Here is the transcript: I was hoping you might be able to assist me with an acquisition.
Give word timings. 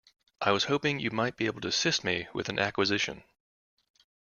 I 0.41 0.51
was 0.51 0.63
hoping 0.63 0.99
you 0.99 1.11
might 1.11 1.37
be 1.37 1.45
able 1.45 1.61
to 1.61 1.67
assist 1.67 2.03
me 2.03 2.27
with 2.33 2.49
an 2.49 2.57
acquisition. 2.57 3.23